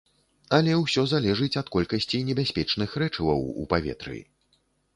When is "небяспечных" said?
2.31-2.97